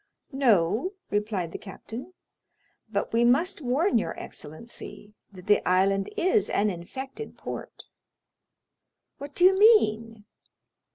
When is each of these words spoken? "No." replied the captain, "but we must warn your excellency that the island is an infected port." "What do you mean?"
"No." 0.33 0.93
replied 1.11 1.51
the 1.51 1.59
captain, 1.59 2.15
"but 2.89 3.13
we 3.13 3.23
must 3.23 3.61
warn 3.61 3.99
your 3.99 4.19
excellency 4.19 5.13
that 5.31 5.45
the 5.45 5.61
island 5.63 6.11
is 6.17 6.49
an 6.49 6.71
infected 6.71 7.37
port." 7.37 7.83
"What 9.19 9.35
do 9.35 9.45
you 9.45 9.59
mean?" 9.59 10.25